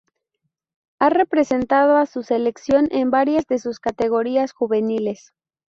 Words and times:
Ha 0.97 1.09
representado 1.11 1.95
a 1.95 2.07
su 2.07 2.23
selección 2.23 2.87
en 2.89 3.11
varias 3.11 3.45
de 3.45 3.59
sus 3.59 3.79
categorías 3.79 4.51
juveniles. 4.51 5.31